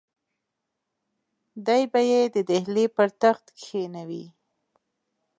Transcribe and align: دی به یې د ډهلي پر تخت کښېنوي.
دی 1.67 1.83
به 1.91 2.01
یې 2.09 2.21
د 2.33 2.37
ډهلي 2.47 2.85
پر 2.95 3.07
تخت 3.21 3.45
کښېنوي. 3.59 4.25